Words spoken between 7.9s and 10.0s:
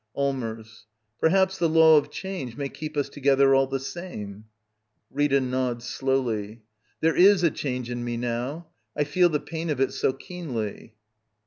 in me *^ now. I feel the pain of it